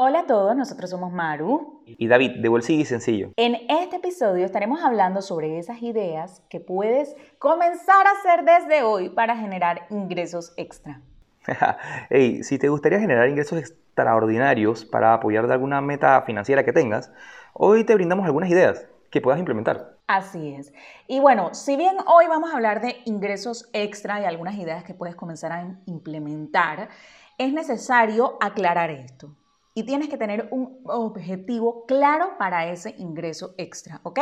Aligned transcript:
Hola 0.00 0.20
a 0.20 0.26
todos, 0.26 0.54
nosotros 0.54 0.90
somos 0.90 1.12
Maru 1.12 1.82
y 1.84 2.06
David 2.06 2.36
de 2.40 2.48
Bolsillo 2.48 2.82
y 2.82 2.84
Sencillo. 2.84 3.32
En 3.34 3.56
este 3.68 3.96
episodio 3.96 4.44
estaremos 4.44 4.80
hablando 4.84 5.22
sobre 5.22 5.58
esas 5.58 5.82
ideas 5.82 6.40
que 6.48 6.60
puedes 6.60 7.16
comenzar 7.40 8.06
a 8.06 8.12
hacer 8.12 8.44
desde 8.44 8.84
hoy 8.84 9.08
para 9.08 9.36
generar 9.36 9.88
ingresos 9.90 10.54
extra. 10.56 11.00
hey, 12.10 12.44
si 12.44 12.60
te 12.60 12.68
gustaría 12.68 13.00
generar 13.00 13.28
ingresos 13.28 13.58
extraordinarios 13.58 14.84
para 14.84 15.14
apoyar 15.14 15.48
de 15.48 15.54
alguna 15.54 15.80
meta 15.80 16.22
financiera 16.22 16.64
que 16.64 16.72
tengas, 16.72 17.10
hoy 17.52 17.82
te 17.82 17.96
brindamos 17.96 18.24
algunas 18.24 18.50
ideas 18.50 18.86
que 19.10 19.20
puedas 19.20 19.40
implementar. 19.40 19.96
Así 20.06 20.54
es. 20.54 20.72
Y 21.08 21.18
bueno, 21.18 21.54
si 21.54 21.74
bien 21.74 21.96
hoy 22.06 22.28
vamos 22.28 22.52
a 22.52 22.54
hablar 22.54 22.80
de 22.80 22.98
ingresos 23.04 23.68
extra 23.72 24.20
y 24.20 24.26
algunas 24.26 24.54
ideas 24.58 24.84
que 24.84 24.94
puedes 24.94 25.16
comenzar 25.16 25.50
a 25.50 25.76
implementar, 25.86 26.88
es 27.36 27.52
necesario 27.52 28.36
aclarar 28.40 28.90
esto 28.90 29.34
y 29.78 29.84
tienes 29.84 30.08
que 30.08 30.18
tener 30.18 30.48
un 30.50 30.80
objetivo 30.86 31.86
claro 31.86 32.36
para 32.36 32.66
ese 32.66 32.96
ingreso 32.98 33.54
extra, 33.58 34.00
¿ok? 34.02 34.18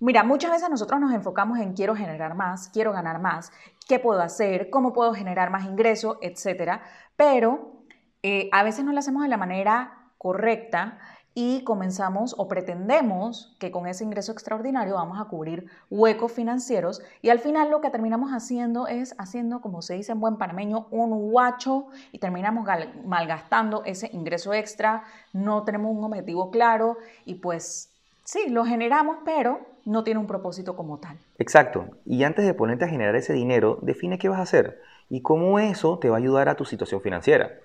Mira, 0.00 0.24
muchas 0.24 0.50
veces 0.50 0.68
nosotros 0.68 1.00
nos 1.00 1.14
enfocamos 1.14 1.60
en 1.60 1.74
quiero 1.74 1.94
generar 1.94 2.34
más, 2.34 2.68
quiero 2.70 2.90
ganar 2.90 3.20
más, 3.20 3.52
qué 3.86 4.00
puedo 4.00 4.20
hacer, 4.20 4.70
cómo 4.70 4.92
puedo 4.92 5.14
generar 5.14 5.50
más 5.50 5.66
ingreso, 5.66 6.18
etcétera, 6.20 6.82
pero 7.14 7.84
eh, 8.24 8.48
a 8.50 8.64
veces 8.64 8.84
no 8.84 8.90
lo 8.90 8.98
hacemos 8.98 9.22
de 9.22 9.28
la 9.28 9.36
manera 9.36 10.10
correcta 10.18 10.98
y 11.34 11.64
comenzamos 11.64 12.34
o 12.38 12.48
pretendemos 12.48 13.54
que 13.58 13.70
con 13.70 13.86
ese 13.86 14.04
ingreso 14.04 14.32
extraordinario 14.32 14.94
vamos 14.94 15.20
a 15.20 15.24
cubrir 15.24 15.66
huecos 15.90 16.32
financieros 16.32 17.02
y 17.22 17.30
al 17.30 17.38
final 17.38 17.70
lo 17.70 17.80
que 17.80 17.90
terminamos 17.90 18.30
haciendo 18.32 18.86
es 18.86 19.14
haciendo, 19.18 19.60
como 19.60 19.82
se 19.82 19.94
dice 19.94 20.12
en 20.12 20.20
buen 20.20 20.36
panameño, 20.36 20.86
un 20.90 21.30
guacho 21.30 21.86
y 22.12 22.18
terminamos 22.18 22.66
malgastando 23.04 23.82
ese 23.84 24.10
ingreso 24.12 24.52
extra, 24.52 25.04
no 25.32 25.64
tenemos 25.64 25.96
un 25.96 26.04
objetivo 26.04 26.50
claro 26.50 26.98
y 27.24 27.36
pues 27.36 27.90
sí, 28.24 28.48
lo 28.48 28.64
generamos, 28.64 29.18
pero 29.24 29.60
no 29.84 30.04
tiene 30.04 30.20
un 30.20 30.26
propósito 30.26 30.76
como 30.76 30.98
tal. 30.98 31.18
Exacto, 31.38 31.86
y 32.04 32.24
antes 32.24 32.44
de 32.44 32.54
ponerte 32.54 32.84
a 32.84 32.88
generar 32.88 33.16
ese 33.16 33.32
dinero, 33.32 33.78
define 33.82 34.18
qué 34.18 34.28
vas 34.28 34.38
a 34.38 34.42
hacer 34.42 34.80
y 35.08 35.22
cómo 35.22 35.58
eso 35.58 35.98
te 35.98 36.08
va 36.08 36.16
a 36.16 36.18
ayudar 36.18 36.48
a 36.48 36.54
tu 36.56 36.64
situación 36.64 37.00
financiera. 37.00 37.58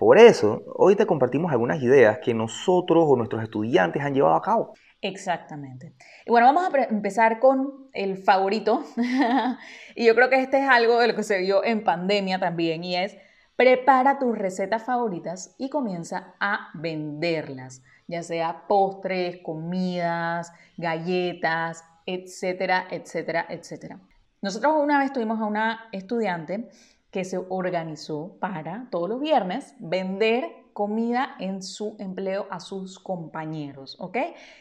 Por 0.00 0.16
eso, 0.16 0.62
hoy 0.76 0.96
te 0.96 1.04
compartimos 1.04 1.52
algunas 1.52 1.82
ideas 1.82 2.20
que 2.24 2.32
nosotros 2.32 3.04
o 3.06 3.16
nuestros 3.16 3.42
estudiantes 3.42 4.02
han 4.02 4.14
llevado 4.14 4.34
a 4.34 4.40
cabo. 4.40 4.72
Exactamente. 5.02 5.92
Y 6.24 6.30
bueno, 6.30 6.46
vamos 6.46 6.64
a 6.64 6.84
empezar 6.84 7.38
con 7.38 7.90
el 7.92 8.16
favorito. 8.16 8.82
y 9.94 10.06
yo 10.06 10.14
creo 10.14 10.30
que 10.30 10.40
este 10.40 10.58
es 10.58 10.66
algo 10.66 10.98
de 11.00 11.08
lo 11.08 11.14
que 11.14 11.22
se 11.22 11.36
vio 11.40 11.62
en 11.62 11.84
pandemia 11.84 12.38
también 12.38 12.82
y 12.82 12.96
es 12.96 13.14
prepara 13.56 14.18
tus 14.18 14.38
recetas 14.38 14.84
favoritas 14.84 15.54
y 15.58 15.68
comienza 15.68 16.32
a 16.40 16.70
venderlas, 16.72 17.82
ya 18.08 18.22
sea 18.22 18.62
postres, 18.68 19.40
comidas, 19.42 20.50
galletas, 20.78 21.84
etcétera, 22.06 22.86
etcétera, 22.90 23.44
etcétera. 23.50 24.00
Nosotros 24.40 24.72
una 24.82 24.98
vez 24.98 25.12
tuvimos 25.12 25.38
a 25.40 25.44
una 25.44 25.88
estudiante 25.92 26.70
que 27.10 27.24
se 27.24 27.38
organizó 27.48 28.36
para 28.40 28.86
todos 28.90 29.08
los 29.08 29.20
viernes 29.20 29.74
vender 29.78 30.60
comida 30.72 31.34
en 31.38 31.62
su 31.62 31.96
empleo 31.98 32.46
a 32.50 32.60
sus 32.60 32.98
compañeros, 32.98 33.96
¿ok? 33.98 34.16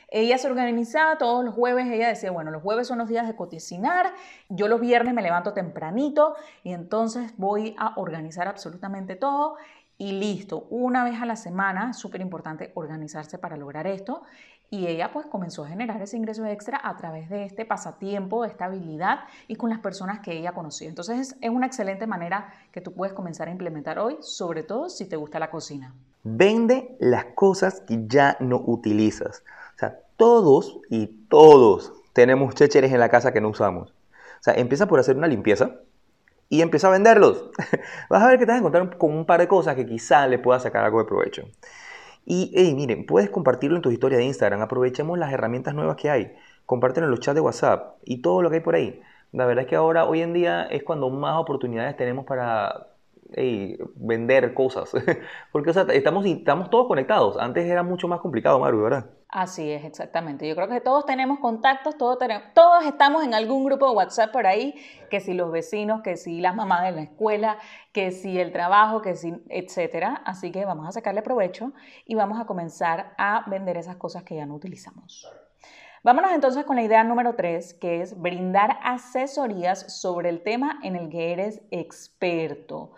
Ella 0.09 0.37
se 0.37 0.47
organizaba 0.47 1.17
todos 1.17 1.45
los 1.45 1.53
jueves, 1.53 1.87
ella 1.87 2.09
decía, 2.09 2.31
bueno, 2.31 2.51
los 2.51 2.63
jueves 2.63 2.87
son 2.87 2.97
los 2.97 3.07
días 3.07 3.27
de 3.27 3.35
cocinar, 3.35 4.13
yo 4.49 4.67
los 4.67 4.81
viernes 4.81 5.13
me 5.13 5.21
levanto 5.21 5.53
tempranito 5.53 6.35
y 6.63 6.73
entonces 6.73 7.33
voy 7.37 7.75
a 7.77 7.93
organizar 7.97 8.47
absolutamente 8.47 9.15
todo 9.15 9.55
y 9.97 10.13
listo, 10.13 10.65
una 10.69 11.03
vez 11.03 11.21
a 11.21 11.25
la 11.25 11.35
semana, 11.35 11.93
súper 11.93 12.21
importante 12.21 12.71
organizarse 12.73 13.37
para 13.37 13.57
lograr 13.57 13.85
esto 13.85 14.23
y 14.69 14.87
ella 14.87 15.11
pues 15.11 15.25
comenzó 15.25 15.63
a 15.63 15.67
generar 15.67 16.01
ese 16.01 16.17
ingreso 16.17 16.45
extra 16.45 16.79
a 16.83 16.95
través 16.95 17.29
de 17.29 17.43
este 17.43 17.65
pasatiempo, 17.65 18.43
de 18.43 18.49
esta 18.49 18.65
habilidad 18.65 19.21
y 19.47 19.55
con 19.55 19.69
las 19.69 19.79
personas 19.79 20.19
que 20.19 20.33
ella 20.33 20.53
conocía. 20.53 20.87
Entonces 20.87 21.35
es 21.41 21.49
una 21.49 21.65
excelente 21.65 22.05
manera 22.05 22.53
que 22.71 22.81
tú 22.81 22.93
puedes 22.93 23.13
comenzar 23.13 23.47
a 23.47 23.51
implementar 23.51 23.97
hoy, 23.97 24.17
sobre 24.21 24.63
todo 24.63 24.89
si 24.89 25.05
te 25.05 25.15
gusta 25.15 25.39
la 25.39 25.49
cocina. 25.49 25.93
Vende 26.23 26.95
las 26.99 27.25
cosas 27.35 27.81
que 27.81 28.05
ya 28.07 28.37
no 28.39 28.61
utilizas. 28.63 29.43
O 29.75 29.79
sea, 29.79 29.99
todos 30.17 30.79
y 30.89 31.07
todos 31.29 31.93
tenemos 32.13 32.53
chécheres 32.53 32.91
en 32.91 32.99
la 32.99 33.09
casa 33.09 33.31
que 33.31 33.41
no 33.41 33.49
usamos. 33.49 33.91
O 33.91 34.43
sea, 34.43 34.53
empieza 34.53 34.87
por 34.87 34.99
hacer 34.99 35.17
una 35.17 35.27
limpieza 35.27 35.77
y 36.47 36.61
empieza 36.61 36.87
a 36.87 36.91
venderlos. 36.91 37.49
Vas 38.09 38.23
a 38.23 38.27
ver 38.27 38.39
que 38.39 38.45
te 38.45 38.51
vas 38.51 38.57
a 38.57 38.59
encontrar 38.59 38.97
con 38.97 39.15
un 39.15 39.25
par 39.25 39.39
de 39.39 39.47
cosas 39.47 39.75
que 39.75 39.85
quizá 39.85 40.27
le 40.27 40.39
puedas 40.39 40.63
sacar 40.63 40.83
algo 40.83 40.99
de 40.99 41.05
provecho. 41.05 41.43
Y, 42.29 42.51
hey, 42.55 42.75
miren, 42.75 43.07
puedes 43.07 43.31
compartirlo 43.31 43.75
en 43.75 43.81
tu 43.81 43.89
historia 43.89 44.19
de 44.19 44.23
Instagram. 44.25 44.61
Aprovechemos 44.61 45.17
las 45.17 45.33
herramientas 45.33 45.73
nuevas 45.73 45.95
que 45.97 46.11
hay. 46.11 46.35
Compártelo 46.67 47.07
en 47.07 47.11
los 47.11 47.21
chats 47.21 47.33
de 47.33 47.41
WhatsApp 47.41 47.97
y 48.05 48.21
todo 48.21 48.43
lo 48.43 48.51
que 48.51 48.57
hay 48.57 48.61
por 48.61 48.75
ahí. 48.75 49.01
La 49.31 49.47
verdad 49.47 49.63
es 49.63 49.69
que 49.69 49.75
ahora, 49.75 50.05
hoy 50.05 50.21
en 50.21 50.33
día, 50.33 50.63
es 50.65 50.83
cuando 50.83 51.09
más 51.09 51.39
oportunidades 51.39 51.97
tenemos 51.97 52.25
para 52.25 52.87
vender 53.95 54.53
cosas. 54.53 54.91
Porque, 55.51 55.71
o 55.71 55.73
sea, 55.73 55.87
estamos, 55.91 56.23
estamos 56.27 56.69
todos 56.69 56.87
conectados. 56.87 57.35
Antes 57.39 57.65
era 57.65 57.81
mucho 57.83 58.07
más 58.07 58.19
complicado, 58.21 58.59
Maru, 58.59 58.83
¿verdad? 58.83 59.09
Así 59.31 59.71
es, 59.71 59.85
exactamente. 59.85 60.47
Yo 60.47 60.55
creo 60.55 60.67
que 60.67 60.81
todos 60.81 61.05
tenemos 61.05 61.37
contactos, 61.37 61.95
todos, 61.99 62.17
tenemos, 62.17 62.45
todos 62.55 62.83
estamos 62.83 63.23
en 63.23 63.35
algún 63.35 63.63
grupo 63.63 63.87
de 63.87 63.95
WhatsApp 63.95 64.31
por 64.31 64.47
ahí, 64.47 64.73
que 65.11 65.19
si 65.19 65.35
los 65.35 65.51
vecinos, 65.51 66.01
que 66.01 66.17
si 66.17 66.41
las 66.41 66.55
mamás 66.55 66.81
de 66.81 66.91
la 66.91 67.01
escuela, 67.03 67.59
que 67.91 68.11
si 68.11 68.39
el 68.39 68.51
trabajo, 68.51 69.03
que 69.03 69.15
si, 69.15 69.35
etcétera. 69.49 70.23
Así 70.25 70.51
que 70.51 70.65
vamos 70.65 70.87
a 70.87 70.91
sacarle 70.93 71.21
provecho 71.21 71.73
y 72.05 72.15
vamos 72.15 72.39
a 72.41 72.45
comenzar 72.45 73.13
a 73.19 73.43
vender 73.47 73.77
esas 73.77 73.97
cosas 73.97 74.23
que 74.23 74.35
ya 74.35 74.47
no 74.47 74.55
utilizamos. 74.55 75.31
Vámonos 76.03 76.31
entonces 76.31 76.63
con 76.65 76.77
la 76.77 76.81
idea 76.81 77.03
número 77.03 77.35
tres, 77.35 77.75
que 77.75 78.01
es 78.01 78.19
brindar 78.19 78.79
asesorías 78.81 80.01
sobre 80.01 80.29
el 80.29 80.41
tema 80.41 80.79
en 80.81 80.95
el 80.95 81.09
que 81.09 81.33
eres 81.33 81.61
experto. 81.69 82.93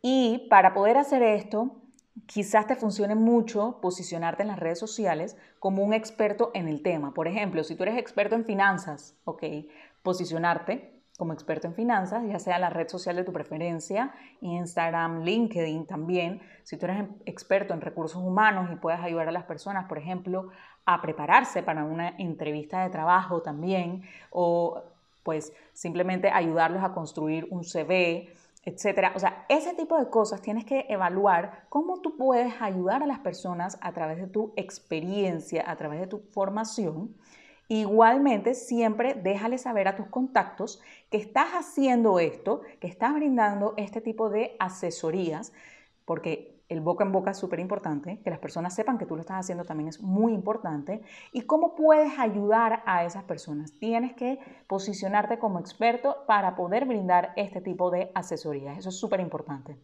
Y 0.00 0.46
para 0.48 0.72
poder 0.72 0.96
hacer 0.96 1.22
esto, 1.22 1.82
quizás 2.24 2.66
te 2.66 2.76
funcione 2.76 3.14
mucho 3.14 3.78
posicionarte 3.82 4.42
en 4.42 4.48
las 4.48 4.58
redes 4.58 4.78
sociales 4.78 5.36
como 5.58 5.82
un 5.82 5.92
experto 5.92 6.50
en 6.54 6.68
el 6.68 6.82
tema. 6.82 7.12
Por 7.12 7.28
ejemplo, 7.28 7.62
si 7.62 7.76
tú 7.76 7.82
eres 7.82 7.98
experto 7.98 8.34
en 8.34 8.44
finanzas, 8.44 9.14
ok, 9.24 9.42
posicionarte 10.02 10.96
como 11.18 11.32
experto 11.32 11.66
en 11.66 11.74
finanzas, 11.74 12.22
ya 12.28 12.38
sea 12.38 12.58
la 12.58 12.70
red 12.70 12.88
social 12.88 13.16
de 13.16 13.24
tu 13.24 13.32
preferencia, 13.32 14.12
Instagram, 14.40 15.22
LinkedIn 15.22 15.86
también. 15.86 16.42
Si 16.62 16.76
tú 16.76 16.86
eres 16.86 17.04
experto 17.24 17.72
en 17.72 17.80
recursos 17.80 18.22
humanos 18.22 18.68
y 18.72 18.76
puedes 18.76 19.00
ayudar 19.00 19.28
a 19.28 19.32
las 19.32 19.44
personas, 19.44 19.86
por 19.86 19.98
ejemplo, 19.98 20.50
a 20.84 21.00
prepararse 21.00 21.62
para 21.62 21.84
una 21.84 22.10
entrevista 22.18 22.82
de 22.82 22.90
trabajo 22.90 23.40
también, 23.40 24.02
o 24.30 24.82
pues 25.22 25.52
simplemente 25.72 26.30
ayudarlos 26.30 26.84
a 26.84 26.92
construir 26.92 27.48
un 27.50 27.64
CV 27.64 28.28
etcétera. 28.66 29.12
O 29.14 29.18
sea, 29.20 29.46
ese 29.48 29.72
tipo 29.74 29.96
de 29.96 30.10
cosas 30.10 30.42
tienes 30.42 30.64
que 30.64 30.86
evaluar 30.88 31.66
cómo 31.68 32.00
tú 32.00 32.16
puedes 32.16 32.52
ayudar 32.60 33.02
a 33.02 33.06
las 33.06 33.20
personas 33.20 33.78
a 33.80 33.92
través 33.92 34.18
de 34.18 34.26
tu 34.26 34.52
experiencia, 34.56 35.64
a 35.70 35.76
través 35.76 36.00
de 36.00 36.08
tu 36.08 36.18
formación. 36.32 37.14
Igualmente, 37.68 38.54
siempre 38.54 39.14
déjale 39.14 39.58
saber 39.58 39.86
a 39.88 39.96
tus 39.96 40.08
contactos 40.08 40.80
que 41.10 41.16
estás 41.16 41.48
haciendo 41.52 42.18
esto, 42.18 42.60
que 42.80 42.88
estás 42.88 43.14
brindando 43.14 43.74
este 43.76 44.00
tipo 44.00 44.30
de 44.30 44.56
asesorías, 44.58 45.52
porque 46.04 46.55
el 46.68 46.80
boca 46.80 47.04
en 47.04 47.12
boca 47.12 47.30
es 47.30 47.38
súper 47.38 47.60
importante, 47.60 48.20
que 48.22 48.30
las 48.30 48.40
personas 48.40 48.74
sepan 48.74 48.98
que 48.98 49.06
tú 49.06 49.14
lo 49.14 49.20
estás 49.20 49.38
haciendo 49.38 49.64
también 49.64 49.88
es 49.88 50.00
muy 50.00 50.32
importante. 50.32 51.02
¿Y 51.32 51.42
cómo 51.42 51.76
puedes 51.76 52.18
ayudar 52.18 52.82
a 52.86 53.04
esas 53.04 53.24
personas? 53.24 53.72
Tienes 53.78 54.14
que 54.14 54.38
posicionarte 54.66 55.38
como 55.38 55.60
experto 55.60 56.16
para 56.26 56.56
poder 56.56 56.84
brindar 56.86 57.32
este 57.36 57.60
tipo 57.60 57.90
de 57.90 58.10
asesorías. 58.14 58.78
Eso 58.78 58.88
es 58.88 58.98
súper 58.98 59.20
importante. 59.20 59.76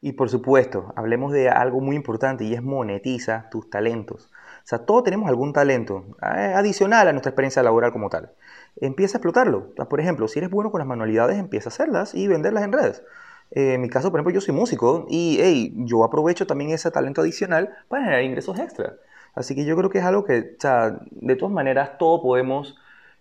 Y 0.00 0.12
por 0.12 0.30
supuesto, 0.30 0.92
hablemos 0.96 1.32
de 1.32 1.48
algo 1.48 1.80
muy 1.80 1.96
importante 1.96 2.44
y 2.44 2.54
es 2.54 2.62
monetiza 2.62 3.48
tus 3.50 3.68
talentos. 3.68 4.30
O 4.58 4.66
sea, 4.68 4.86
todos 4.86 5.02
tenemos 5.02 5.28
algún 5.28 5.52
talento 5.52 6.16
eh, 6.22 6.52
adicional 6.54 7.08
a 7.08 7.12
nuestra 7.12 7.30
experiencia 7.30 7.62
laboral 7.64 7.92
como 7.92 8.08
tal. 8.08 8.32
Empieza 8.76 9.16
a 9.16 9.18
explotarlo. 9.18 9.74
Por 9.74 10.00
ejemplo, 10.00 10.28
si 10.28 10.38
eres 10.38 10.50
bueno 10.50 10.70
con 10.70 10.78
las 10.78 10.86
manualidades, 10.86 11.36
empieza 11.36 11.68
a 11.68 11.72
hacerlas 11.72 12.14
y 12.14 12.28
venderlas 12.28 12.62
en 12.62 12.72
redes. 12.72 13.02
Eh, 13.50 13.74
en 13.74 13.80
mi 13.80 13.88
caso, 13.88 14.10
por 14.10 14.20
ejemplo, 14.20 14.34
yo 14.34 14.40
soy 14.40 14.54
músico 14.54 15.06
y 15.08 15.38
hey, 15.40 15.72
yo 15.76 16.04
aprovecho 16.04 16.46
también 16.46 16.70
ese 16.70 16.90
talento 16.90 17.22
adicional 17.22 17.70
para 17.88 18.04
generar 18.04 18.24
ingresos 18.24 18.58
extra. 18.58 18.94
Así 19.34 19.54
que 19.54 19.64
yo 19.64 19.76
creo 19.76 19.90
que 19.90 19.98
es 19.98 20.04
algo 20.04 20.24
que, 20.24 20.40
o 20.40 20.60
sea, 20.60 20.98
de 21.10 21.36
todas 21.36 21.52
maneras, 21.52 21.98
todos 21.98 22.20
podemos 22.20 22.76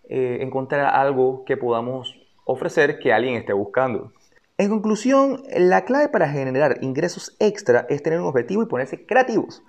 eh, 0.09 0.39
encontrar 0.41 0.93
algo 0.95 1.43
que 1.45 1.57
podamos 1.57 2.15
ofrecer 2.45 2.99
que 2.99 3.13
alguien 3.13 3.35
esté 3.35 3.53
buscando. 3.53 4.11
En 4.57 4.69
conclusión, 4.69 5.43
la 5.55 5.85
clave 5.85 6.09
para 6.09 6.27
generar 6.29 6.79
ingresos 6.81 7.35
extra 7.39 7.85
es 7.89 8.01
tener 8.01 8.19
un 8.19 8.25
objetivo 8.25 8.63
y 8.63 8.65
ponerse 8.65 9.05
creativos. 9.05 9.63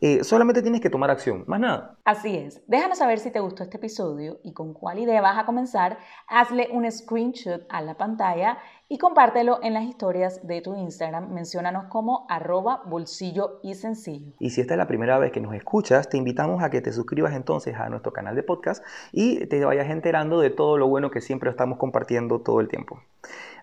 Eh, 0.00 0.24
solamente 0.24 0.62
tienes 0.62 0.80
que 0.80 0.88
tomar 0.88 1.10
acción, 1.10 1.44
más 1.46 1.60
nada. 1.60 1.98
Así 2.04 2.34
es. 2.36 2.62
Déjanos 2.66 2.98
saber 2.98 3.18
si 3.18 3.30
te 3.30 3.40
gustó 3.40 3.62
este 3.62 3.76
episodio 3.76 4.40
y 4.42 4.54
con 4.54 4.72
cuál 4.72 4.98
idea 4.98 5.20
vas 5.20 5.38
a 5.38 5.44
comenzar. 5.44 5.98
Hazle 6.26 6.68
un 6.72 6.90
screenshot 6.90 7.66
a 7.68 7.82
la 7.82 7.98
pantalla 7.98 8.58
y 8.88 8.96
compártelo 8.96 9.60
en 9.62 9.74
las 9.74 9.84
historias 9.84 10.46
de 10.46 10.62
tu 10.62 10.74
Instagram. 10.74 11.32
Menciónanos 11.32 11.84
como 11.84 12.26
arroba 12.30 12.82
bolsillo 12.86 13.60
y 13.62 13.74
sencillo. 13.74 14.32
Y 14.38 14.50
si 14.50 14.62
esta 14.62 14.74
es 14.74 14.78
la 14.78 14.88
primera 14.88 15.18
vez 15.18 15.32
que 15.32 15.40
nos 15.40 15.54
escuchas, 15.54 16.08
te 16.08 16.16
invitamos 16.16 16.62
a 16.62 16.70
que 16.70 16.80
te 16.80 16.92
suscribas 16.92 17.34
entonces 17.34 17.76
a 17.76 17.90
nuestro 17.90 18.12
canal 18.12 18.34
de 18.34 18.42
podcast 18.42 18.82
y 19.12 19.46
te 19.46 19.62
vayas 19.64 19.90
enterando 19.90 20.40
de 20.40 20.48
todo 20.48 20.78
lo 20.78 20.88
bueno 20.88 21.10
que 21.10 21.20
siempre 21.20 21.50
estamos 21.50 21.78
compartiendo 21.78 22.40
todo 22.40 22.60
el 22.60 22.68
tiempo. 22.68 23.00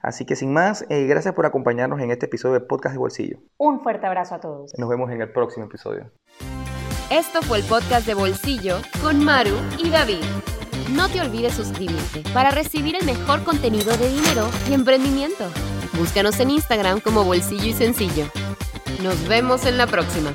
Así 0.01 0.25
que 0.25 0.35
sin 0.35 0.53
más, 0.53 0.85
eh, 0.89 1.05
gracias 1.05 1.33
por 1.33 1.45
acompañarnos 1.45 1.99
en 2.01 2.11
este 2.11 2.25
episodio 2.27 2.55
de 2.55 2.61
Podcast 2.61 2.93
de 2.93 2.99
Bolsillo. 2.99 3.37
Un 3.57 3.81
fuerte 3.81 4.07
abrazo 4.07 4.35
a 4.35 4.39
todos. 4.39 4.73
Nos 4.77 4.89
vemos 4.89 5.11
en 5.11 5.21
el 5.21 5.31
próximo 5.31 5.65
episodio. 5.65 6.11
Esto 7.09 7.41
fue 7.41 7.59
el 7.59 7.63
podcast 7.63 8.05
de 8.05 8.13
Bolsillo 8.13 8.79
con 9.01 9.23
Maru 9.23 9.55
y 9.77 9.89
David. 9.89 10.23
No 10.93 11.07
te 11.09 11.21
olvides 11.21 11.53
suscribirte 11.53 12.23
para 12.33 12.51
recibir 12.51 12.95
el 12.95 13.05
mejor 13.05 13.43
contenido 13.43 13.95
de 13.97 14.09
dinero 14.09 14.49
y 14.69 14.73
emprendimiento. 14.73 15.45
Búscanos 15.97 16.39
en 16.39 16.51
Instagram 16.51 16.99
como 16.99 17.23
Bolsillo 17.23 17.65
y 17.65 17.73
Sencillo. 17.73 18.25
Nos 19.03 19.27
vemos 19.27 19.65
en 19.65 19.77
la 19.77 19.87
próxima. 19.87 20.31